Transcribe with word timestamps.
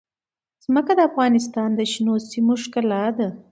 ځمکه 0.65 0.91
د 0.95 0.99
افغانستان 1.09 1.69
د 1.75 1.81
شنو 1.91 2.13
سیمو 2.29 2.53
ښکلا 2.63 3.03
ده. 3.17 3.29